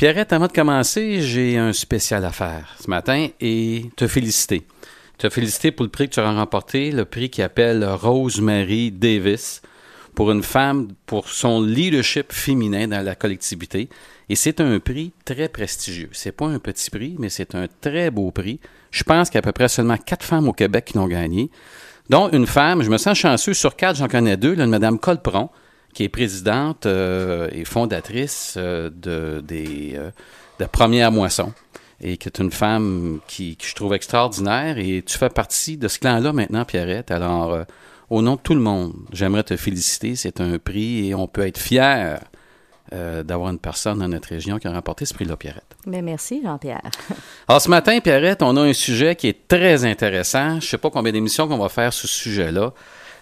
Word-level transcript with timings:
Pierrette, 0.00 0.32
avant 0.32 0.46
de 0.46 0.52
commencer, 0.52 1.20
j'ai 1.20 1.58
un 1.58 1.74
spécial 1.74 2.24
à 2.24 2.32
faire 2.32 2.74
ce 2.82 2.88
matin 2.88 3.28
et 3.38 3.84
te 3.96 4.06
féliciter. 4.06 4.66
Te 5.18 5.28
féliciter 5.28 5.72
pour 5.72 5.84
le 5.84 5.90
prix 5.90 6.08
que 6.08 6.14
tu 6.14 6.20
as 6.20 6.32
remporté, 6.32 6.90
le 6.90 7.04
prix 7.04 7.28
qui 7.28 7.42
appelle 7.42 7.84
Rosemary 7.84 8.92
Davis 8.92 9.60
pour 10.14 10.30
une 10.30 10.42
femme, 10.42 10.88
pour 11.04 11.28
son 11.28 11.60
leadership 11.60 12.32
féminin 12.32 12.88
dans 12.88 13.04
la 13.04 13.14
collectivité. 13.14 13.90
Et 14.30 14.36
c'est 14.36 14.62
un 14.62 14.78
prix 14.78 15.12
très 15.26 15.50
prestigieux. 15.50 16.08
C'est 16.12 16.32
pas 16.32 16.46
un 16.46 16.60
petit 16.60 16.88
prix, 16.88 17.16
mais 17.18 17.28
c'est 17.28 17.54
un 17.54 17.66
très 17.82 18.10
beau 18.10 18.30
prix. 18.30 18.58
Je 18.90 19.02
pense 19.04 19.28
qu'il 19.28 19.34
y 19.34 19.36
a 19.36 19.40
à 19.40 19.42
peu 19.42 19.52
près 19.52 19.68
seulement 19.68 19.98
quatre 19.98 20.24
femmes 20.24 20.48
au 20.48 20.54
Québec 20.54 20.86
qui 20.86 20.96
l'ont 20.96 21.08
gagné. 21.08 21.50
Dont 22.08 22.30
une 22.30 22.46
femme, 22.46 22.82
je 22.82 22.88
me 22.88 22.96
sens 22.96 23.18
chanceux, 23.18 23.52
sur 23.52 23.76
quatre, 23.76 23.96
j'en 23.96 24.08
connais 24.08 24.38
deux, 24.38 24.54
là, 24.54 24.64
une 24.64 24.70
Madame 24.70 24.98
Colpron, 24.98 25.50
qui 25.92 26.04
est 26.04 26.08
présidente 26.08 26.86
euh, 26.86 27.48
et 27.52 27.64
fondatrice 27.64 28.54
euh, 28.56 28.90
de, 28.90 29.40
des, 29.40 29.94
euh, 29.96 30.10
de 30.58 30.64
Première 30.66 31.12
Moisson 31.12 31.52
et 32.00 32.16
qui 32.16 32.28
est 32.28 32.38
une 32.38 32.50
femme 32.50 33.20
qui, 33.26 33.56
qui 33.56 33.68
je 33.68 33.74
trouve 33.74 33.92
extraordinaire. 33.92 34.78
Et 34.78 35.02
tu 35.02 35.18
fais 35.18 35.28
partie 35.28 35.76
de 35.76 35.86
ce 35.88 35.98
clan-là 35.98 36.32
maintenant, 36.32 36.64
Pierrette. 36.64 37.10
Alors, 37.10 37.66
au 38.08 38.22
nom 38.22 38.36
de 38.36 38.40
tout 38.40 38.54
le 38.54 38.60
monde, 38.60 38.94
j'aimerais 39.12 39.42
te 39.42 39.54
féliciter. 39.54 40.16
C'est 40.16 40.40
un 40.40 40.58
prix 40.58 41.08
et 41.08 41.14
on 41.14 41.26
peut 41.26 41.46
être 41.46 41.58
fier 41.58 42.18
d'avoir 42.90 43.50
une 43.50 43.58
personne 43.58 43.98
dans 43.98 44.08
notre 44.08 44.30
région 44.30 44.58
qui 44.58 44.66
a 44.66 44.72
remporté 44.72 45.04
ce 45.04 45.12
prix-là, 45.12 45.36
Pierrette. 45.36 45.76
Mais 45.84 46.00
merci, 46.00 46.40
Jean-Pierre. 46.42 46.80
Alors, 47.48 47.60
ce 47.60 47.68
matin, 47.68 48.00
Pierrette, 48.00 48.42
on 48.42 48.56
a 48.56 48.62
un 48.62 48.72
sujet 48.72 49.14
qui 49.14 49.28
est 49.28 49.46
très 49.46 49.84
intéressant. 49.84 50.52
Je 50.52 50.54
ne 50.54 50.60
sais 50.70 50.78
pas 50.78 50.88
combien 50.88 51.12
d'émissions 51.12 51.48
qu'on 51.48 51.58
va 51.58 51.68
faire 51.68 51.92
sur 51.92 52.08
ce 52.08 52.18
sujet-là, 52.18 52.72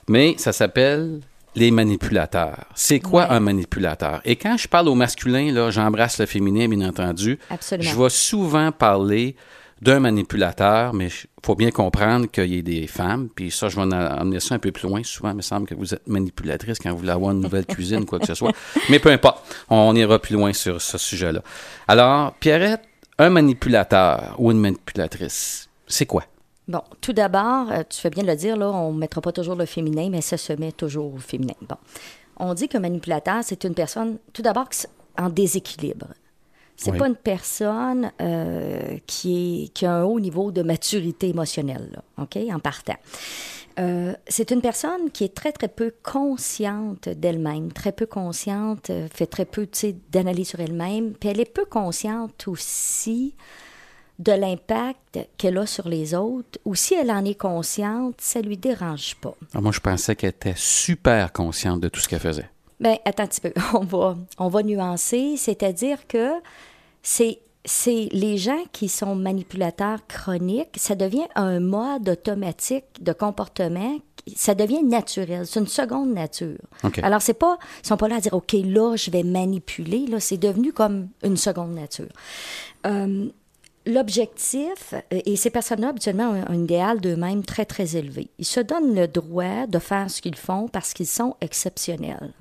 mais 0.07 0.37
ça 0.39 0.53
s'appelle 0.53 1.19
les 1.55 1.71
manipulateurs. 1.71 2.65
C'est 2.75 3.01
quoi 3.01 3.23
Ouais. 3.29 3.31
un 3.37 3.41
manipulateur? 3.41 4.21
Et 4.25 4.37
quand 4.37 4.57
je 4.57 4.69
parle 4.69 4.89
au 4.89 4.95
masculin, 4.95 5.53
là, 5.53 5.71
j'embrasse 5.71 6.19
le 6.21 6.27
féminin, 6.27 6.69
bien 6.69 6.89
entendu. 6.89 7.39
Absolument. 7.51 7.91
Je 7.91 7.97
vais 8.03 8.11
souvent 8.11 8.71
parler 8.73 9.35
d'un 9.81 10.01
manipulateur, 10.01 10.93
mais 10.93 11.07
il 11.07 11.47
faut 11.47 11.55
bien 11.55 11.71
comprendre 11.71 12.27
qu'il 12.27 12.53
y 12.53 12.59
a 12.59 12.63
des 12.63 12.87
femmes, 12.89 13.29
puis 13.33 13.51
ça, 13.53 13.69
je 13.69 13.77
vais 13.77 13.83
en 13.83 13.93
amener 13.93 14.41
ça 14.41 14.57
un 14.57 14.59
peu 14.59 14.73
plus 14.73 14.89
loin. 14.89 15.03
Souvent, 15.05 15.31
il 15.31 15.37
me 15.37 15.43
semble 15.43 15.67
que 15.69 15.75
vous 15.77 15.95
êtes 15.95 16.07
manipulatrice 16.09 16.79
quand 16.81 16.91
vous 16.91 16.99
voulez 16.99 17.11
avoir 17.13 17.31
une 17.33 17.41
nouvelle 17.41 17.65
cuisine, 17.67 18.05
quoi 18.05 18.19
que 18.19 18.27
ce 18.27 18.35
soit. 18.35 18.53
Mais 18.91 18.99
peu 18.99 19.11
importe, 19.11 19.45
on 19.69 19.95
ira 19.95 20.19
plus 20.19 20.35
loin 20.35 20.53
sur 20.53 20.81
ce 20.83 20.99
sujet-là. 20.99 21.43
Alors, 21.87 22.33
Pierrette, 22.41 22.83
un 23.21 23.31
manipulateur 23.31 24.35
ou 24.39 24.51
une 24.51 24.59
manipulatrice, 24.59 25.69
c'est 25.87 26.07
quoi? 26.07 26.25
Bon, 26.69 26.83
tout 27.01 27.15
d'abord, 27.15 27.71
euh, 27.73 27.83
tu 27.89 27.99
fais 27.99 28.11
bien 28.11 28.23
de 28.23 28.29
le 28.29 28.37
dire, 28.37 28.57
là, 28.57 28.71
on 28.71 28.93
ne 28.93 28.99
mettra 28.99 29.23
pas 29.23 29.33
toujours 29.33 29.57
le 29.57 29.65
féminin, 29.65 30.11
mais 30.11 30.21
ça 30.21 30.37
se 30.37 30.53
met 30.53 30.71
toujours 30.73 31.15
au 31.15 31.19
féminin. 31.19 31.55
Bon. 31.67 31.77
On 32.37 32.53
dit 32.53 32.69
qu'un 32.69 32.81
manipulateur, 32.81 33.43
c'est 33.43 33.65
une 33.65 33.75
personne, 33.75 34.19
tout 34.35 34.43
d'abord, 34.43 34.69
en 35.19 35.31
déséquilibre. 35.31 36.09
C'est 36.77 36.93
Oui. 36.93 36.99
pas 36.99 37.09
une 37.09 37.17
personne 37.17 38.13
euh, 38.21 38.99
qui, 39.07 39.65
est, 39.65 39.69
qui 39.69 39.87
a 39.87 39.95
un 39.95 40.05
haut 40.05 40.21
niveau 40.21 40.53
de 40.53 40.63
maturité 40.63 41.31
émotionnelle, 41.31 41.91
là, 41.93 42.03
OK, 42.23 42.37
en 42.53 42.61
partant. 42.61 42.95
Euh, 43.81 44.13
c'est 44.29 44.51
une 44.51 44.61
personne 44.61 45.11
qui 45.11 45.25
est 45.25 45.35
très, 45.35 45.53
très 45.53 45.69
peu 45.69 45.93
consciente 46.03 47.09
d'elle-même, 47.09 47.73
très 47.73 47.93
peu 47.93 48.07
consciente, 48.07 48.93
fait 49.13 49.27
très 49.27 49.45
peu, 49.45 49.67
d'analyse 50.13 50.49
sur 50.49 50.61
elle-même, 50.61 51.15
puis 51.15 51.31
elle 51.31 51.41
est 51.41 51.53
peu 51.53 51.65
consciente 51.65 52.47
aussi 52.47 53.35
de 54.19 54.33
l'impact 54.33 55.19
qu'elle 55.37 55.59
a 55.59 55.67
sur 55.67 55.89
les 55.89 56.15
autres, 56.15 56.59
ou 56.65 56.75
si 56.75 56.95
elle 56.95 57.11
en 57.11 57.25
est 57.25 57.39
consciente, 57.39 58.17
ça 58.19 58.41
lui 58.41 58.57
dérange 58.57 59.15
pas. 59.17 59.35
Ah, 59.55 59.61
moi, 59.61 59.73
je 59.73 59.81
pensais 59.81 60.17
qu'elle 60.17 60.31
était 60.31 60.55
super 60.57 61.33
consciente 61.33 61.81
de 61.81 61.89
tout 61.89 62.01
ce 62.01 62.09
qu'elle 62.09 62.21
faisait. 62.21 62.51
Ben, 62.81 62.97
attends 63.05 63.25
un 63.25 63.27
petit 63.27 63.41
peu. 63.41 63.53
On 63.75 63.85
va, 63.85 64.17
on 64.39 64.49
va 64.49 64.63
nuancer, 64.63 65.37
c'est-à-dire 65.37 66.07
que 66.07 66.31
c'est 67.03 67.41
c'est 67.65 68.09
les 68.13 68.39
gens 68.39 68.63
qui 68.73 68.89
sont 68.89 69.15
manipulateurs 69.15 70.07
chroniques, 70.07 70.77
ça 70.77 70.95
devient 70.95 71.27
un 71.35 71.61
mode 71.61 72.09
automatique 72.09 72.85
de 73.01 73.13
comportement, 73.13 73.99
ça 74.37 74.55
devient 74.55 74.83
naturel, 74.83 75.47
c'est 75.47 75.61
une 75.61 75.67
seconde 75.67 76.15
nature. 76.15 76.57
Alors 77.03 77.21
c'est 77.21 77.35
pas 77.35 77.59
ils 77.83 77.87
sont 77.87 77.97
pas 77.97 78.09
là 78.09 78.17
à 78.17 78.21
dire 78.21 78.33
OK, 78.33 78.55
là 78.65 78.97
je 78.97 79.11
vais 79.11 79.23
manipuler, 79.23 80.07
là 80.07 80.19
c'est 80.19 80.39
devenu 80.39 80.73
comme 80.73 81.09
une 81.23 81.37
seconde 81.37 81.75
nature. 81.75 82.09
Euh, 82.87 83.29
L'objectif, 83.89 84.93
euh, 84.95 85.01
et 85.25 85.37
ces 85.37 85.51
personnes-là, 85.51 85.89
habituellement, 85.89 86.31
ont 86.31 86.45
un 86.49 86.55
idéal 86.55 87.01
d'eux-mêmes 87.01 87.43
très, 87.45 87.65
très 87.65 87.97
élevé. 87.97 88.29
Ils 88.39 88.45
se 88.47 88.61
donnent 88.61 88.95
le 88.95 89.09
droit 89.09 89.67
de 89.67 89.79
faire 89.79 90.11
ce 90.11 90.21
qu'ils 90.21 90.37
font 90.37 90.69
parce 90.69 90.93
qu'ils 90.93 91.07
sont 91.07 91.37
exceptionnels. 91.41 92.33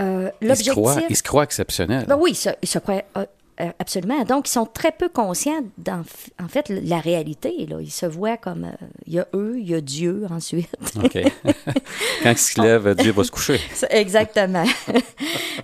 Euh, 0.00 0.30
Ils 0.42 0.56
se, 0.56 0.70
croient, 0.70 0.90
L'objectif... 0.92 1.10
ils 1.10 1.16
se 1.16 1.22
croient 1.22 1.44
exceptionnels. 1.44 2.04
Ben 2.06 2.16
oui, 2.20 2.32
ils 2.32 2.34
se, 2.36 2.50
ils 2.62 2.68
se 2.68 2.78
croient 2.78 3.02
euh, 3.16 3.24
euh, 3.62 3.70
absolument. 3.78 4.22
Donc, 4.24 4.48
ils 4.48 4.52
sont 4.52 4.66
très 4.66 4.92
peu 4.92 5.08
conscients, 5.08 5.62
d'en 5.78 6.00
f- 6.02 6.28
en 6.42 6.48
fait, 6.48 6.68
la 6.68 6.98
réalité. 7.00 7.64
Là. 7.66 7.78
Ils 7.80 7.90
se 7.90 8.04
voient 8.04 8.36
comme... 8.36 8.64
euh, 8.64 8.86
Il 9.06 9.14
y 9.14 9.18
a 9.18 9.26
eux, 9.34 9.54
il 9.58 9.70
y 9.70 9.74
a 9.74 9.80
Dieu 9.80 10.26
ensuite. 10.30 10.68
OK. 11.02 11.16
Quand 12.22 12.30
il 12.32 12.36
se 12.38 12.60
lève, 12.60 12.94
Dieu 12.96 13.12
va 13.12 13.24
se 13.24 13.30
coucher. 13.30 13.58
Exactement. 13.90 14.64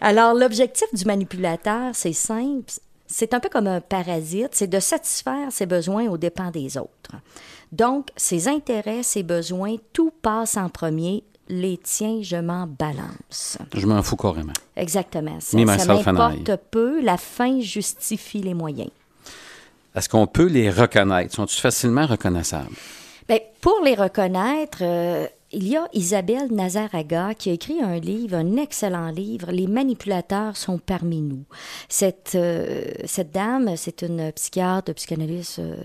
Alors, 0.01 0.33
l'objectif 0.33 0.87
du 0.95 1.05
manipulateur, 1.05 1.91
c'est 1.93 2.15
simple. 2.15 2.73
C'est 3.15 3.35
un 3.35 3.41
peu 3.41 3.51
comme 3.51 3.67
un 3.67 3.83
parasite, 3.83 4.49
c'est 4.53 4.69
de 4.69 4.81
satisfaire 4.81 5.53
ses 5.53 5.67
besoins 5.67 6.09
aux 6.09 6.17
dépens 6.17 6.51
des 6.51 6.79
autres. 6.79 7.13
Donc, 7.71 8.09
ses 8.17 8.49
intérêts, 8.49 9.03
ses 9.03 9.23
besoins, 9.23 9.77
tout 9.93 10.11
passe 10.23 10.57
en 10.57 10.71
premier. 10.71 11.23
Les 11.49 11.77
tiens, 11.77 12.21
je 12.23 12.37
m'en 12.37 12.67
balance. 12.67 13.59
Je 13.75 13.87
m'en 13.87 14.03
fous 14.03 14.17
carrément. 14.17 14.55
Exactement. 14.77 15.39
Ça, 15.41 15.59
Me, 15.59 15.67
ça 15.67 16.13
m'importe 16.13 16.57
peu. 16.71 17.03
La 17.03 17.19
fin 17.19 17.61
justifie 17.61 18.41
les 18.41 18.55
moyens. 18.55 18.91
Est-ce 19.95 20.09
qu'on 20.09 20.27
peut 20.27 20.47
les 20.47 20.71
reconnaître? 20.71 21.35
Sont-ils 21.35 21.61
facilement 21.61 22.07
reconnaissables? 22.07 22.75
Bien, 23.29 23.41
pour 23.61 23.83
les 23.85 23.95
reconnaître, 23.95 24.79
euh, 24.81 25.27
il 25.53 25.69
y 25.69 25.77
a 25.77 25.87
Isabelle 25.93 26.53
Nazaraga 26.53 27.35
qui 27.35 27.51
a 27.51 27.53
écrit 27.53 27.81
un 27.81 27.99
livre, 27.99 28.37
un 28.37 28.57
excellent 28.57 29.11
livre, 29.11 29.53
Les 29.53 29.67
manipulateurs 29.67 30.57
sont 30.57 30.79
parmi 30.79 31.21
nous. 31.21 31.45
Cette, 31.89 32.33
euh, 32.35 32.85
cette 33.05 33.33
dame, 33.33 33.77
c'est 33.77 34.03
une 34.03 34.33
psychiatre, 34.33 34.93
psychanalyste 34.95 35.59
euh, 35.59 35.77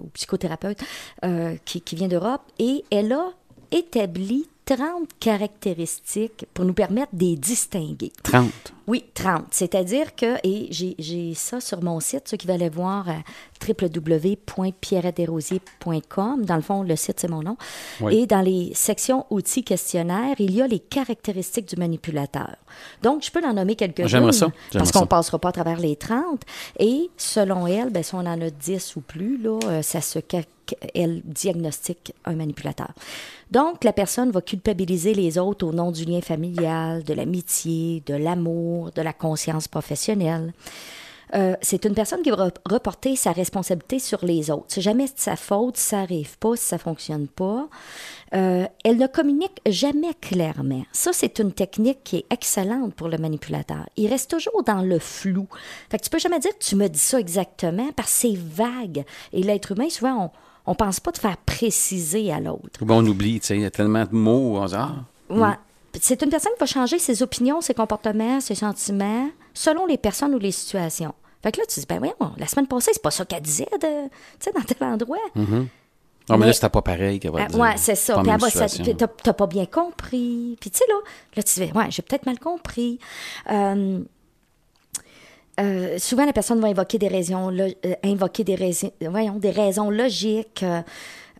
ou 0.00 0.08
psychothérapeute 0.08 0.82
euh, 1.24 1.56
qui, 1.64 1.80
qui 1.80 1.96
vient 1.96 2.08
d'Europe 2.08 2.42
et 2.58 2.84
elle 2.90 3.12
a 3.12 3.32
établi 3.70 4.48
30 4.76 5.08
caractéristiques 5.18 6.46
pour 6.54 6.64
nous 6.64 6.74
permettre 6.74 7.12
de 7.12 7.24
les 7.24 7.36
distinguer. 7.36 8.12
30. 8.22 8.48
Oui, 8.86 9.04
30. 9.14 9.46
C'est-à-dire 9.50 10.14
que, 10.14 10.36
et 10.46 10.68
j'ai 10.70 11.34
ça 11.34 11.60
sur 11.60 11.82
mon 11.82 11.98
site, 12.00 12.28
ceux 12.28 12.36
qui 12.36 12.46
veulent 12.46 12.56
aller 12.62 12.68
voir 12.68 13.08
à 13.08 13.16
www.pierretdesrosiers.com. 13.68 16.44
Dans 16.44 16.56
le 16.56 16.62
fond, 16.62 16.82
le 16.82 16.96
site, 16.96 17.20
c'est 17.20 17.28
mon 17.28 17.42
nom. 17.42 17.56
Oui. 18.00 18.16
Et 18.18 18.26
dans 18.26 18.40
les 18.40 18.72
sections 18.74 19.26
outils 19.30 19.62
questionnaires, 19.64 20.34
il 20.38 20.52
y 20.54 20.62
a 20.62 20.66
les 20.66 20.78
caractéristiques 20.80 21.68
du 21.68 21.76
manipulateur. 21.76 22.56
Donc, 23.02 23.22
je 23.24 23.30
peux 23.30 23.44
en 23.44 23.52
nommer 23.54 23.76
quelques-unes. 23.76 24.08
J'aimerais 24.08 24.32
ça. 24.32 24.50
Parce 24.72 24.92
qu'on 24.92 25.02
ne 25.02 25.06
passera 25.06 25.38
pas 25.38 25.50
à 25.50 25.52
travers 25.52 25.78
les 25.78 25.96
30. 25.96 26.42
Et 26.78 27.10
selon 27.16 27.66
elle, 27.66 27.90
ben, 27.90 28.02
si 28.02 28.14
on 28.14 28.18
en 28.18 28.40
a 28.40 28.50
10 28.50 28.96
ou 28.96 29.00
plus, 29.00 29.38
là, 29.38 29.58
euh, 29.66 29.82
ça 29.82 30.00
se 30.00 30.18
ca- 30.30 30.42
elle 30.94 31.22
diagnostique 31.24 32.14
un 32.24 32.34
manipulateur. 32.34 32.90
Donc, 33.50 33.84
la 33.84 33.92
personne 33.92 34.30
va 34.30 34.40
culpabiliser 34.40 35.14
les 35.14 35.38
autres 35.38 35.66
au 35.66 35.72
nom 35.72 35.90
du 35.90 36.04
lien 36.04 36.20
familial, 36.20 37.02
de 37.04 37.14
l'amitié, 37.14 38.02
de 38.06 38.14
l'amour, 38.14 38.90
de 38.92 39.02
la 39.02 39.12
conscience 39.12 39.68
professionnelle. 39.68 40.52
Euh, 41.34 41.54
c'est 41.62 41.84
une 41.84 41.94
personne 41.94 42.22
qui 42.22 42.30
va 42.30 42.48
re- 42.48 42.54
reporter 42.68 43.14
sa 43.14 43.30
responsabilité 43.30 44.00
sur 44.00 44.24
les 44.24 44.50
autres. 44.50 44.64
C'est 44.66 44.80
jamais 44.80 45.04
de 45.04 45.12
sa 45.14 45.36
faute 45.36 45.76
si 45.76 45.84
ça 45.84 45.98
n'arrive 45.98 46.36
pas, 46.38 46.56
si 46.56 46.64
ça 46.64 46.76
fonctionne 46.76 47.28
pas. 47.28 47.68
Euh, 48.34 48.66
elle 48.84 48.96
ne 48.96 49.06
communique 49.06 49.60
jamais 49.66 50.14
clairement. 50.20 50.82
Ça, 50.90 51.12
c'est 51.12 51.38
une 51.38 51.52
technique 51.52 52.02
qui 52.02 52.16
est 52.16 52.26
excellente 52.32 52.94
pour 52.94 53.08
le 53.08 53.16
manipulateur. 53.16 53.88
Il 53.96 54.08
reste 54.08 54.30
toujours 54.30 54.64
dans 54.64 54.82
le 54.82 54.98
flou. 54.98 55.46
Fait 55.88 55.98
que 55.98 56.04
tu 56.04 56.10
peux 56.10 56.18
jamais 56.18 56.40
dire 56.40 56.52
tu 56.58 56.74
me 56.74 56.88
dis 56.88 56.98
ça 56.98 57.20
exactement 57.20 57.90
parce 57.94 58.12
que 58.12 58.18
c'est 58.28 58.36
vague. 58.36 59.04
Et 59.32 59.44
l'être 59.44 59.70
humain, 59.70 59.88
souvent, 59.88 60.24
on, 60.24 60.30
on 60.70 60.74
pense 60.76 61.00
pas 61.00 61.10
de 61.10 61.18
faire 61.18 61.36
préciser 61.38 62.32
à 62.32 62.38
l'autre. 62.38 62.78
On 62.88 63.04
oublie, 63.04 63.40
tu 63.40 63.46
sais, 63.48 63.56
il 63.56 63.62
y 63.62 63.64
a 63.64 63.70
tellement 63.72 64.04
de 64.04 64.14
mots. 64.14 64.64
Dit, 64.66 64.74
ah, 64.76 64.94
Ouais. 65.28 65.54
C'est 66.00 66.22
une 66.22 66.30
personne 66.30 66.52
qui 66.52 66.60
va 66.60 66.66
changer 66.66 67.00
ses 67.00 67.24
opinions, 67.24 67.60
ses 67.60 67.74
comportements, 67.74 68.40
ses 68.40 68.54
sentiments, 68.54 69.28
selon 69.52 69.86
les 69.86 69.98
personnes 69.98 70.32
ou 70.32 70.38
les 70.38 70.52
situations. 70.52 71.12
Fait 71.42 71.50
que 71.50 71.58
là, 71.58 71.64
tu 71.68 71.80
dis, 71.80 71.86
ben 71.88 71.98
voyons, 71.98 72.14
la 72.36 72.46
semaine 72.46 72.68
passée, 72.68 72.92
c'est 72.94 73.02
pas 73.02 73.10
ça 73.10 73.24
qu'elle 73.24 73.42
disait, 73.42 73.66
de, 73.72 73.78
tu 73.78 74.10
sais, 74.38 74.52
dans 74.52 74.60
tel 74.62 74.86
endroit. 74.86 75.16
non, 75.34 75.44
mais, 76.28 76.36
Mais- 76.38 76.46
là, 76.46 76.52
c'était 76.52 76.68
pas 76.68 76.82
pareil 76.82 77.18
qu'elle 77.18 77.32
va 77.32 77.40
Ah, 77.42 77.46
dire. 77.46 77.58
ouais, 77.58 77.76
c'est 77.76 77.96
ça. 77.96 78.14
Pas 78.14 78.22
Puis 78.38 78.94
t'as 78.94 79.32
pas 79.32 79.46
bien 79.48 79.66
compris. 79.66 80.56
Puis 80.60 80.70
tu 80.70 80.78
sais, 80.78 80.84
là, 80.88 80.94
là, 81.34 81.42
tu 81.42 81.60
dis, 81.60 81.72
ouais, 81.72 81.86
j'ai 81.90 82.02
peut-être 82.02 82.26
mal 82.26 82.38
compris. 82.38 83.00
Euh, 83.50 84.00
euh, 85.60 85.98
souvent, 85.98 86.24
la 86.26 86.32
personne 86.32 86.60
va 86.60 86.68
invoquer 86.68 86.98
des 86.98 87.08
raisons, 87.08 87.50
euh, 87.56 87.70
invoquer 88.04 88.44
des 88.44 88.54
raisons, 88.54 88.90
voyons, 89.00 89.38
des 89.38 89.50
raisons 89.50 89.90
logiques. 89.90 90.62
Euh, 90.62 90.82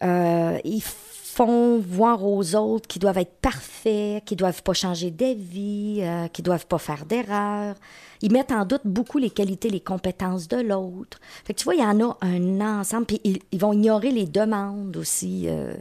euh, 0.02 0.58
il 0.64 0.82
font 0.82 1.78
voir 1.78 2.24
aux 2.26 2.56
autres 2.56 2.88
qu'ils 2.88 3.00
doivent 3.00 3.18
être 3.18 3.36
parfaits, 3.40 4.24
qu'ils 4.24 4.36
doivent 4.36 4.62
pas 4.62 4.72
changer 4.72 5.10
d'avis, 5.10 6.00
euh, 6.02 6.26
qu'ils 6.28 6.44
doivent 6.44 6.66
pas 6.66 6.78
faire 6.78 7.06
d'erreurs. 7.06 7.76
Ils 8.20 8.32
mettent 8.32 8.52
en 8.52 8.64
doute 8.64 8.82
beaucoup 8.84 9.18
les 9.18 9.30
qualités, 9.30 9.70
les 9.70 9.80
compétences 9.80 10.48
de 10.48 10.56
l'autre. 10.58 11.20
Tu 11.56 11.64
vois, 11.64 11.74
il 11.76 11.80
y 11.80 11.84
en 11.84 12.00
a 12.00 12.18
un 12.22 12.60
ensemble, 12.80 13.06
puis 13.06 13.20
ils, 13.24 13.38
ils 13.52 13.60
vont 13.60 13.72
ignorer 13.72 14.10
les 14.10 14.26
demandes 14.26 14.96
aussi. 14.96 15.44
euh. 15.48 15.72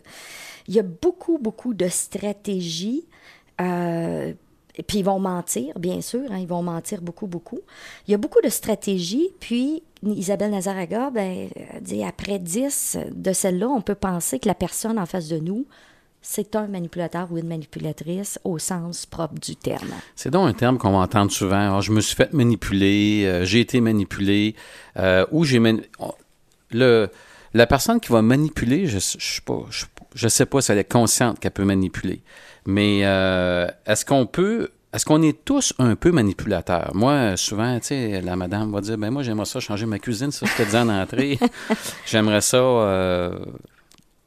il 0.67 0.75
y 0.75 0.79
a 0.79 0.83
beaucoup, 0.83 1.39
beaucoup 1.39 1.73
de 1.73 1.87
stratégies. 1.87 3.07
euh, 3.59 4.33
et 4.79 4.83
puis 4.83 4.99
ils 4.99 5.05
vont 5.05 5.19
mentir, 5.19 5.77
bien 5.77 5.99
sûr, 5.99 6.21
hein, 6.31 6.37
ils 6.39 6.47
vont 6.47 6.63
mentir 6.63 7.01
beaucoup, 7.01 7.27
beaucoup. 7.27 7.59
Il 8.07 8.11
y 8.11 8.13
a 8.13 8.17
beaucoup 8.17 8.39
de 8.41 8.47
stratégies, 8.47 9.29
puis 9.41 9.83
Isabelle 10.03 10.51
Nazaraga 10.51 11.09
ben, 11.09 11.49
dit 11.81 12.01
après 12.05 12.39
10 12.39 12.97
de 13.13 13.33
celles-là, 13.33 13.67
on 13.67 13.81
peut 13.81 13.93
penser 13.93 14.39
que 14.39 14.47
la 14.47 14.55
personne 14.55 14.97
en 14.97 15.05
face 15.05 15.27
de 15.27 15.37
nous, 15.37 15.65
c'est 16.21 16.55
un 16.55 16.67
manipulateur 16.67 17.27
ou 17.29 17.37
une 17.37 17.47
manipulatrice 17.49 18.39
au 18.45 18.57
sens 18.57 19.05
propre 19.05 19.35
du 19.35 19.57
terme. 19.57 19.91
C'est 20.15 20.31
donc 20.31 20.47
un 20.49 20.53
terme 20.53 20.77
qu'on 20.77 20.91
va 20.91 20.99
entendre 20.99 21.31
souvent. 21.31 21.77
Ah, 21.77 21.81
je 21.81 21.91
me 21.91 21.99
suis 21.99 22.15
fait 22.15 22.31
manipuler, 22.31 23.23
euh, 23.25 23.43
j'ai 23.43 23.59
été 23.59 23.81
manipulé, 23.81 24.55
euh, 24.95 25.25
ou 25.31 25.43
j'ai 25.43 25.59
mani- 25.59 25.83
le 26.71 27.09
la 27.53 27.65
personne 27.67 27.99
qui 27.99 28.11
va 28.13 28.21
manipuler, 28.21 28.85
je 28.87 28.99
je 28.99 29.17
suis 29.17 29.41
pas 29.41 29.65
je, 29.71 29.85
je 30.15 30.27
sais 30.27 30.45
pas 30.45 30.61
si 30.61 30.71
elle 30.71 30.77
est 30.79 30.91
consciente 30.91 31.39
qu'elle 31.39 31.51
peut 31.51 31.65
manipuler, 31.65 32.21
mais 32.65 33.01
euh, 33.03 33.67
est-ce 33.85 34.05
qu'on 34.05 34.25
peut 34.25 34.69
est-ce 34.91 35.05
qu'on 35.05 35.21
est 35.21 35.45
tous 35.45 35.71
un 35.77 35.95
peu 35.95 36.11
manipulateurs? 36.11 36.89
Moi, 36.95 37.37
souvent, 37.37 37.79
tu 37.79 37.87
sais, 37.87 38.21
la 38.21 38.35
madame 38.35 38.71
va 38.71 38.81
dire, 38.81 38.97
ben 38.97 39.11
moi, 39.11 39.21
j'aimerais 39.21 39.45
ça 39.45 39.59
changer 39.59 39.85
ma 39.85 39.99
cuisine, 39.99 40.31
ça, 40.31 40.47
je 40.47 40.63
te 40.63 40.67
dis 40.67 40.75
en 40.75 40.89
entrée. 40.89 41.37
j'aimerais 42.07 42.41
ça, 42.41 42.57
euh, 42.57 43.37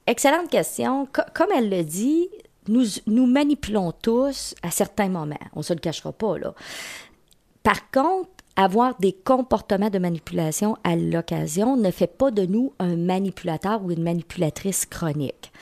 Excellente 0.06 0.48
question. 0.50 1.06
Co- 1.12 1.22
comme 1.34 1.48
elle 1.56 1.68
le 1.68 1.82
dit, 1.82 2.28
nous, 2.68 2.84
nous 3.08 3.26
manipulons 3.26 3.90
tous 3.90 4.54
à 4.62 4.70
certains 4.70 5.08
moments. 5.08 5.34
On 5.54 5.60
ne 5.60 5.64
se 5.64 5.72
le 5.72 5.80
cachera 5.80 6.12
pas, 6.12 6.38
là. 6.38 6.54
Par 7.64 7.90
contre, 7.90 8.30
avoir 8.56 8.94
des 8.98 9.12
comportements 9.12 9.90
de 9.90 9.98
manipulation 9.98 10.76
à 10.84 10.96
l'occasion 10.96 11.76
ne 11.76 11.90
fait 11.90 12.06
pas 12.06 12.30
de 12.30 12.44
nous 12.46 12.72
un 12.78 12.96
manipulateur 12.96 13.82
ou 13.82 13.90
une 13.90 14.02
manipulatrice 14.02 14.86
chronique. 14.86 15.52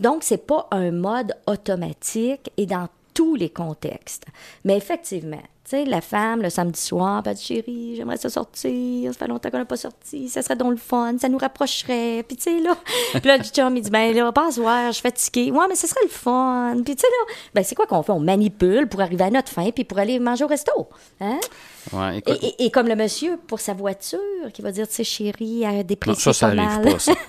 Donc, 0.00 0.22
c'est 0.22 0.46
pas 0.46 0.68
un 0.70 0.90
mode 0.90 1.34
automatique 1.46 2.50
et 2.56 2.66
dans 2.66 2.88
tous 3.14 3.34
les 3.34 3.50
contextes. 3.50 4.26
Mais 4.64 4.76
effectivement, 4.76 5.42
tu 5.64 5.70
sais, 5.70 5.84
la 5.84 6.00
femme, 6.00 6.42
le 6.42 6.50
samedi 6.50 6.80
soir, 6.80 7.22
elle 7.24 7.34
dit 7.34 7.42
Chérie, 7.42 7.94
j'aimerais 7.96 8.16
ça 8.16 8.28
sortir, 8.28 9.12
ça 9.12 9.18
fait 9.18 9.28
longtemps 9.28 9.50
qu'on 9.50 9.58
n'a 9.58 9.64
pas 9.64 9.76
sorti, 9.76 10.28
ça 10.28 10.42
serait 10.42 10.56
donc 10.56 10.72
le 10.72 10.76
fun, 10.76 11.16
ça 11.20 11.28
nous 11.28 11.38
rapprocherait. 11.38 12.24
Puis, 12.26 12.36
tu 12.36 12.44
sais, 12.44 12.60
là, 12.60 12.76
puis 13.12 13.28
là, 13.28 13.36
le 13.36 13.44
chum, 13.44 13.76
il 13.76 13.82
dit 13.82 13.90
Ben, 13.90 14.14
là, 14.14 14.32
pas 14.32 14.48
à 14.48 14.50
soir, 14.50 14.86
je 14.88 14.92
suis 14.92 15.02
fatiguée. 15.02 15.50
Ouais, 15.50 15.66
mais 15.68 15.76
ce 15.76 15.86
serait 15.86 16.04
le 16.04 16.08
fun. 16.08 16.74
Puis, 16.84 16.96
tu 16.96 17.02
sais, 17.02 17.06
là, 17.06 17.34
ben, 17.54 17.62
c'est 17.62 17.74
quoi 17.74 17.86
qu'on 17.86 18.02
fait? 18.02 18.12
On 18.12 18.20
manipule 18.20 18.88
pour 18.88 19.00
arriver 19.00 19.24
à 19.24 19.30
notre 19.30 19.50
fin, 19.50 19.70
puis 19.70 19.84
pour 19.84 19.98
aller 19.98 20.18
manger 20.18 20.44
au 20.44 20.48
resto. 20.48 20.88
Hein? 21.20 21.38
Ouais, 21.92 22.14
et, 22.14 22.18
écoute, 22.18 22.38
et- 22.42 22.64
et 22.64 22.70
comme 22.70 22.88
le 22.88 22.96
monsieur 22.96 23.38
pour 23.46 23.60
sa 23.60 23.74
voiture, 23.74 24.18
qui 24.52 24.62
va 24.62 24.72
dire 24.72 24.86
Tu 24.88 24.94
sais, 24.94 25.04
chérie, 25.04 25.62
elle 25.64 25.80
a 25.80 26.06
non, 26.06 26.14
ça, 26.14 26.32
ça 26.32 26.46
pas 26.50 26.62
arrive 26.62 26.84
mal. 26.84 26.92
pas, 26.92 26.98
ça. 26.98 27.12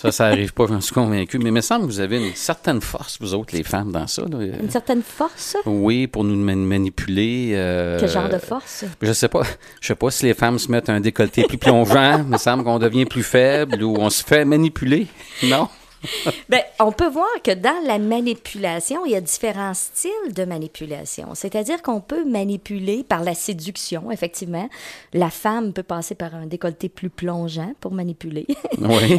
Ça, 0.00 0.12
ça 0.12 0.26
arrive 0.26 0.52
pas, 0.54 0.66
j'en 0.68 0.80
suis 0.80 0.94
convaincu. 0.94 1.38
Mais 1.40 1.46
il 1.46 1.52
me 1.52 1.60
semble 1.60 1.82
que 1.86 1.90
vous 1.90 1.98
avez 1.98 2.24
une 2.24 2.32
certaine 2.36 2.80
force, 2.80 3.18
vous 3.20 3.34
autres, 3.34 3.56
les 3.56 3.64
femmes, 3.64 3.90
dans 3.90 4.06
ça. 4.06 4.22
là. 4.30 4.38
Une 4.62 4.70
certaine 4.70 5.02
force? 5.02 5.56
Oui, 5.66 6.06
pour 6.06 6.22
nous 6.22 6.36
man- 6.36 6.64
manipuler. 6.64 7.50
euh, 7.54 7.96
Quel 7.98 8.08
genre 8.08 8.28
de 8.28 8.38
force? 8.38 8.84
Je 9.02 9.12
sais 9.12 9.26
pas. 9.26 9.42
Je 9.80 9.88
sais 9.88 9.96
pas 9.96 10.08
si 10.12 10.26
les 10.26 10.34
femmes 10.34 10.56
se 10.60 10.70
mettent 10.70 10.88
un 10.88 11.00
décolleté 11.00 11.42
plus 11.48 11.58
plongeant. 11.58 12.18
il 12.18 12.24
me 12.30 12.38
semble 12.38 12.62
qu'on 12.62 12.78
devient 12.78 13.06
plus 13.06 13.24
faible 13.24 13.82
ou 13.82 13.96
on 13.98 14.08
se 14.08 14.22
fait 14.22 14.44
manipuler. 14.44 15.08
Non? 15.42 15.68
Ben, 16.48 16.62
on 16.80 16.92
peut 16.92 17.08
voir 17.08 17.28
que 17.42 17.52
dans 17.52 17.84
la 17.86 17.98
manipulation, 17.98 19.04
il 19.04 19.12
y 19.12 19.16
a 19.16 19.20
différents 19.20 19.74
styles 19.74 20.32
de 20.34 20.44
manipulation. 20.44 21.34
C'est-à-dire 21.34 21.82
qu'on 21.82 22.00
peut 22.00 22.24
manipuler 22.24 23.04
par 23.04 23.22
la 23.22 23.34
séduction, 23.34 24.10
effectivement. 24.10 24.68
La 25.12 25.30
femme 25.30 25.72
peut 25.72 25.82
passer 25.82 26.14
par 26.14 26.34
un 26.34 26.46
décolleté 26.46 26.88
plus 26.88 27.10
plongeant 27.10 27.72
pour 27.80 27.92
manipuler. 27.92 28.46
Oui. 28.78 29.18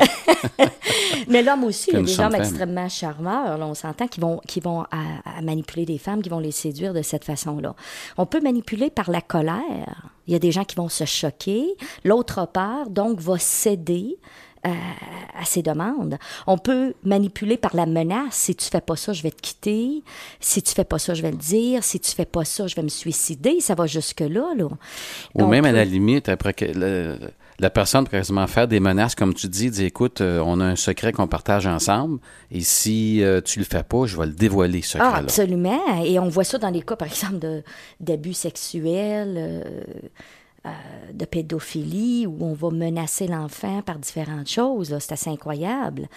Mais 1.27 1.43
l'homme 1.43 1.63
aussi, 1.65 1.91
il 1.91 1.95
y 1.95 1.97
a 1.97 2.01
des 2.01 2.19
hommes 2.19 2.35
extrêmement 2.35 2.89
charmeurs, 2.89 3.57
là, 3.57 3.67
on 3.67 3.73
s'entend, 3.73 4.07
qui 4.07 4.19
vont, 4.19 4.39
qui 4.47 4.59
vont 4.59 4.83
à, 4.91 5.37
à 5.37 5.41
manipuler 5.41 5.85
des 5.85 5.97
femmes, 5.97 6.21
qui 6.21 6.29
vont 6.29 6.39
les 6.39 6.51
séduire 6.59 6.93
de 6.93 7.01
cette 7.01 7.25
façon-là. 7.25 7.75
On 8.17 8.25
peut 8.25 8.41
manipuler 8.41 8.89
par 8.89 9.09
la 9.09 9.21
colère. 9.21 10.11
Il 10.27 10.33
y 10.33 10.35
a 10.35 10.39
des 10.39 10.51
gens 10.51 10.63
qui 10.63 10.75
vont 10.75 10.89
se 10.89 11.05
choquer. 11.05 11.65
L'autre 12.03 12.45
part, 12.45 12.89
donc, 12.89 13.19
va 13.19 13.39
céder 13.39 14.17
euh, 14.67 14.69
à 15.39 15.45
ses 15.45 15.61
demandes. 15.61 16.17
On 16.47 16.57
peut 16.57 16.93
manipuler 17.03 17.57
par 17.57 17.75
la 17.75 17.85
menace. 17.85 18.33
Si 18.35 18.55
tu 18.55 18.65
fais 18.65 18.81
pas 18.81 18.95
ça, 18.95 19.13
je 19.13 19.23
vais 19.23 19.31
te 19.31 19.41
quitter. 19.41 20.03
Si 20.39 20.61
tu 20.61 20.73
fais 20.73 20.83
pas 20.83 20.99
ça, 20.99 21.13
je 21.13 21.21
vais 21.21 21.31
le 21.31 21.37
dire. 21.37 21.83
Si 21.83 21.99
tu 21.99 22.11
fais 22.11 22.25
pas 22.25 22.43
ça, 22.45 22.67
je 22.67 22.75
vais 22.75 22.83
me 22.83 22.89
suicider. 22.89 23.59
Ça 23.61 23.75
va 23.75 23.85
jusque-là, 23.87 24.53
là. 24.57 24.65
Ou 24.65 24.69
On 25.35 25.47
même 25.47 25.65
à 25.65 25.69
peut- 25.69 25.75
la 25.75 25.85
limite, 25.85 26.29
après 26.29 26.53
que 26.53 26.65
le- 26.65 27.17
la 27.61 27.69
personne 27.69 28.05
peut 28.05 28.11
quasiment 28.17 28.47
faire 28.47 28.67
des 28.69 28.79
menaces, 28.79 29.15
comme 29.15 29.33
tu 29.33 29.47
dis, 29.49 29.69
dire 29.69 29.85
écoute, 29.85 30.21
euh, 30.21 30.41
on 30.45 30.59
a 30.61 30.65
un 30.65 30.75
secret 30.77 31.11
qu'on 31.11 31.27
partage 31.27 31.67
ensemble, 31.67 32.19
et 32.51 32.61
si 32.61 33.21
euh, 33.21 33.41
tu 33.41 33.59
le 33.59 33.65
fais 33.65 33.83
pas, 33.83 34.05
je 34.05 34.17
vais 34.17 34.27
le 34.27 34.31
dévoiler, 34.31 34.81
ce 34.81 34.97
Ah, 34.97 35.01
secret-là. 35.03 35.17
absolument. 35.23 36.03
Et 36.05 36.19
on 36.19 36.29
voit 36.29 36.45
ça 36.45 36.57
dans 36.57 36.69
les 36.69 36.81
cas, 36.81 36.95
par 36.95 37.07
exemple, 37.09 37.63
d'abus 37.99 38.33
sexuels, 38.33 39.63
euh, 40.65 40.69
de 41.13 41.25
pédophilie, 41.25 42.27
où 42.27 42.37
on 42.41 42.53
va 42.53 42.69
menacer 42.69 43.27
l'enfant 43.27 43.81
par 43.81 43.97
différentes 43.97 44.49
choses. 44.49 44.95
C'est 44.99 45.13
assez 45.13 45.29
incroyable. 45.29 46.07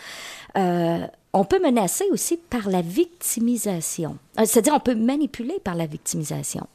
Euh, 0.56 1.06
on 1.32 1.44
peut 1.44 1.60
menacer 1.62 2.04
aussi 2.10 2.36
par 2.36 2.68
la 2.68 2.82
victimisation. 2.82 4.16
Euh, 4.38 4.44
C'est-à-dire, 4.44 4.74
on 4.74 4.80
peut 4.80 4.94
manipuler 4.94 5.58
par 5.62 5.74
la 5.74 5.86
victimisation. 5.86 6.66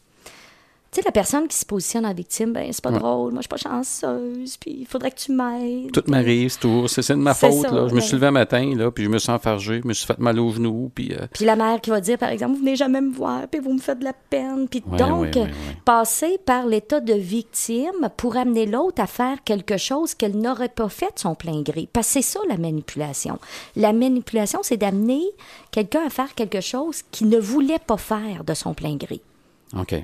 Tu 0.90 1.02
sais, 1.02 1.02
la 1.06 1.12
personne 1.12 1.48
qui 1.50 1.58
se 1.58 1.66
positionne 1.66 2.06
en 2.06 2.14
victime, 2.14 2.54
ben 2.54 2.72
c'est 2.72 2.82
pas 2.84 2.92
Ouais. 2.92 3.00
drôle, 3.00 3.34
moi 3.34 3.42
je 3.42 3.48
suis 3.48 3.50
pas 3.50 3.58
chanceuse, 3.58 4.56
puis 4.58 4.78
il 4.80 4.86
faudrait 4.88 5.12
que 5.12 5.18
tu 5.18 5.34
m'aides. 5.34 5.92
Tout 5.92 6.04
m'arrive, 6.08 6.50
c'est 6.50 6.60
tout. 6.62 6.88
C'est 6.88 7.08
de 7.10 7.16
ma 7.16 7.34
faute. 7.34 7.52
ça, 7.52 7.72
là. 7.72 7.88
Je 7.88 7.94
me 7.94 7.96
mais- 8.00 8.02
suis 8.02 8.14
levé 8.16 8.28
un 8.28 8.32
matin, 8.32 8.74
là, 8.76 8.90
puis 8.90 9.04
je 9.04 9.10
me 9.10 9.18
suis 9.20 9.30
enfargé, 9.32 9.82
je 9.84 9.88
me 9.88 9.94
suis 9.94 10.06
fait 10.08 10.18
mal 10.18 10.40
aux 10.40 10.50
genoux, 10.52 10.90
puis... 10.96 11.14
euh, 11.14 11.28
Puis 11.34 11.44
la 11.44 11.58
mère 11.58 11.82
qui 11.82 11.90
va 11.90 12.00
dire, 12.00 12.18
par 12.18 12.30
exemple, 12.30 12.54
vous 12.54 12.60
venez 12.60 12.78
jamais 12.78 13.02
me 13.02 13.12
voir, 13.12 13.48
puis 13.50 13.60
vous 13.60 13.74
me 13.74 13.80
faites 13.80 14.00
de 14.00 14.06
la 14.06 14.14
peine. 14.14 14.68
Puis 14.70 14.82
Ouais, 14.90 14.98
donc, 14.98 15.38
passer 15.84 16.40
par 16.46 16.66
l'état 16.66 17.02
de 17.02 17.14
victime 17.14 18.10
pour 18.16 18.38
amener 18.38 18.66
l'autre 18.66 19.02
à 19.02 19.08
faire 19.08 19.44
quelque 19.44 19.78
chose 19.78 20.14
qu'elle 20.14 20.38
n'aurait 20.38 20.70
pas 20.70 20.90
fait 20.90 21.14
de 21.14 21.20
son 21.20 21.36
plein 21.36 21.62
gré. 21.64 21.90
Parce 21.92 22.08
que 22.08 22.14
c'est 22.14 22.22
ça, 22.22 22.40
la 22.48 22.58
manipulation. 22.58 23.40
La 23.76 23.92
manipulation, 23.94 24.60
c'est 24.64 24.78
d'amener 24.78 25.22
quelqu'un 25.72 26.06
à 26.06 26.10
faire 26.10 26.34
quelque 26.34 26.62
chose 26.62 27.02
qu'il 27.12 27.28
ne 27.30 27.38
voulait 27.40 27.80
pas 27.80 27.98
faire 27.98 28.44
de 28.46 28.54
son 28.54 28.74
plein 28.74 28.96
gré. 28.96 29.22
OK. 29.78 29.96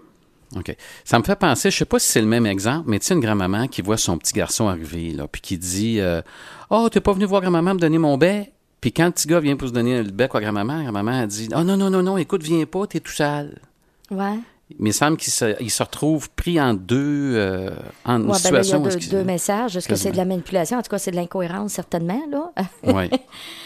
OK. 0.55 0.75
Ça 1.03 1.19
me 1.19 1.23
fait 1.23 1.35
penser, 1.35 1.71
je 1.71 1.77
sais 1.77 1.85
pas 1.85 1.99
si 1.99 2.11
c'est 2.11 2.21
le 2.21 2.27
même 2.27 2.45
exemple, 2.45 2.85
mais 2.87 2.99
tu 2.99 3.05
sais, 3.07 3.13
une 3.13 3.19
grand-maman 3.19 3.67
qui 3.67 3.81
voit 3.81 3.97
son 3.97 4.17
petit 4.17 4.33
garçon 4.33 4.67
arriver, 4.67 5.11
là, 5.11 5.27
puis 5.27 5.41
qui 5.41 5.57
dit 5.57 5.99
euh, 5.99 6.21
Oh, 6.69 6.89
t'es 6.89 7.01
pas 7.01 7.13
venu 7.13 7.25
voir 7.25 7.41
grand-maman 7.41 7.75
me 7.75 7.79
donner 7.79 7.97
mon 7.97 8.17
bec? 8.17 8.51
Puis 8.81 8.91
quand 8.91 9.05
le 9.05 9.11
petit 9.11 9.27
gars 9.27 9.39
vient 9.39 9.55
pour 9.55 9.69
se 9.69 9.73
donner 9.73 10.03
le 10.03 10.11
bec 10.11 10.35
à 10.35 10.39
grand-maman, 10.41 10.83
grand-maman 10.83 11.21
a 11.21 11.27
dit 11.27 11.49
Oh 11.55 11.63
non, 11.63 11.77
non, 11.77 11.89
non, 11.89 12.03
non, 12.03 12.17
écoute, 12.17 12.43
viens 12.43 12.65
pas, 12.65 12.85
t'es 12.87 12.99
tout 12.99 13.13
sale. 13.13 13.59
Ouais. 14.11 14.39
Mais 14.79 14.89
il 14.89 14.93
semble 14.93 15.17
qu'il 15.17 15.31
se, 15.31 15.61
il 15.61 15.69
se 15.69 15.83
retrouve 15.83 16.29
pris 16.31 16.59
en 16.59 16.73
deux, 16.73 17.33
euh, 17.35 17.69
en 18.05 18.15
une 18.15 18.27
ben 18.27 18.51
là, 18.51 18.61
il 18.63 18.69
y 18.69 18.73
a 18.73 19.09
deux, 19.09 19.23
messages. 19.23 19.77
Est-ce 19.77 19.87
que 19.87 19.95
c'est 19.95 20.11
de 20.11 20.17
la 20.17 20.25
manipulation? 20.25 20.77
En 20.79 20.81
tout 20.81 20.89
cas, 20.89 20.97
c'est 20.97 21.11
de 21.11 21.15
l'incohérence, 21.15 21.73
certainement. 21.73 22.21
Là. 22.31 22.51
Oui, 22.83 23.09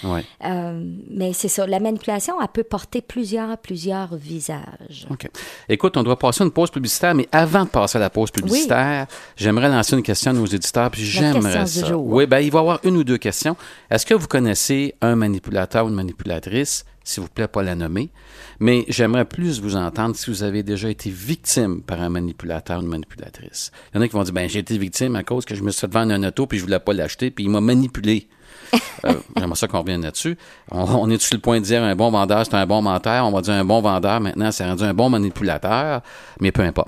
oui. 0.04 0.22
Euh, 0.46 0.84
mais 1.10 1.34
c'est 1.34 1.48
ça. 1.48 1.66
La 1.66 1.80
manipulation, 1.80 2.40
elle 2.42 2.48
peut 2.48 2.64
porter 2.64 3.02
plusieurs, 3.02 3.58
plusieurs 3.58 4.16
visages. 4.16 5.08
OK. 5.10 5.30
Écoute, 5.70 5.98
on 5.98 6.04
doit 6.04 6.20
passer 6.20 6.44
une 6.44 6.52
pause 6.52 6.70
publicitaire, 6.70 7.16
mais 7.16 7.28
avant 7.32 7.64
de 7.64 7.70
passer 7.70 7.98
à 7.98 8.02
la 8.02 8.10
pause 8.10 8.32
publicitaire, 8.32 9.08
j'aimerais 9.36 9.70
lancer 9.70 9.96
une 9.96 10.04
question 10.04 10.32
à 10.32 10.34
nos 10.34 10.46
éditeurs, 10.46 10.92
puis 10.92 11.04
j'aimerais 11.04 11.64
du 11.64 11.70
ça. 11.70 11.88
jour. 11.88 12.06
Oui, 12.06 12.26
ben 12.26 12.40
il 12.40 12.52
va 12.52 12.60
y 12.60 12.62
avoir 12.62 12.80
une 12.84 12.98
ou 12.98 13.04
deux 13.04 13.18
questions. 13.18 13.56
Est-ce 13.90 14.06
que 14.06 14.14
vous 14.14 14.28
connaissez 14.28 14.96
un 15.02 15.16
manipulateur 15.16 15.86
ou 15.86 15.90
une 15.90 15.96
manipulatrice? 15.96 16.86
S'il 17.08 17.24
vous 17.24 17.30
plaît, 17.30 17.48
pas 17.48 17.64
la 17.64 17.74
nommer. 17.74 18.10
Mais 18.60 18.84
j'aimerais 18.90 19.24
plus 19.24 19.62
vous 19.62 19.78
entendre 19.78 20.14
si 20.18 20.30
vous 20.30 20.44
avez 20.44 20.62
déjà 20.62 20.90
été 20.90 21.10
victime 21.10 21.82
par 21.82 22.02
un 22.02 22.10
manipulateur 22.10 22.80
ou 22.80 22.82
une 22.82 22.90
manipulatrice. 22.90 23.72
Il 23.94 23.96
y 23.96 24.00
en 24.00 24.02
a 24.02 24.08
qui 24.10 24.14
vont 24.14 24.24
dire, 24.24 24.34
ben 24.34 24.50
j'ai 24.50 24.60
été 24.60 24.78
victime 24.78 25.16
à 25.16 25.24
cause 25.24 25.46
que 25.46 25.56
je 25.56 25.64
me 25.64 25.72
suis 25.72 25.80
fait 25.80 25.94
vendre 25.94 26.12
un 26.12 26.22
auto, 26.24 26.48
puis 26.48 26.58
je 26.60 26.66
voulais 26.66 26.80
pas 26.80 26.92
l'acheter, 26.92 27.32
puis 27.32 27.46
il 27.46 27.50
m'a 27.50 27.62
manipulé. 27.62 28.28
Euh, 29.06 29.14
J'aimerais 29.38 29.56
ça 29.56 29.68
qu'on 29.68 29.82
revienne 29.82 30.02
là-dessus. 30.02 30.38
On, 30.72 30.84
on 30.84 31.10
est 31.12 31.22
sur 31.22 31.36
le 31.36 31.40
point 31.40 31.60
de 31.60 31.66
dire 31.66 31.84
un 31.84 31.96
bon 31.96 32.10
vendeur, 32.10 32.44
c'est 32.44 32.56
un 32.56 32.66
bon 32.66 32.82
menteur? 32.82 33.26
On 33.26 33.32
va 33.32 33.42
dire 33.42 33.54
un 33.54 33.64
bon 33.64 33.80
vendeur, 33.80 34.20
maintenant, 34.20 34.52
c'est 34.52 34.66
rendu 34.66 34.84
un 34.84 34.94
bon 34.96 35.10
manipulateur, 35.10 36.02
mais 36.42 36.52
peu 36.52 36.64
importe. 36.64 36.86